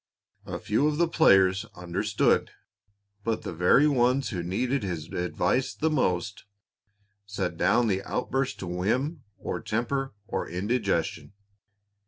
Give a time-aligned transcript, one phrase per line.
[0.47, 2.49] A few of the players understood,
[3.23, 6.45] but the very ones who needed his advice the most
[7.27, 11.33] set down the outburst to whim or temper or indigestion.